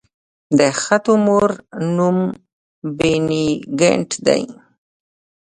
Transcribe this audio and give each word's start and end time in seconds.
د 0.57 0.59
ښه 0.81 0.97
تومور 1.05 1.49
نوم 1.95 2.17
بېنیګنټ 2.97 4.09
دی. 4.25 4.43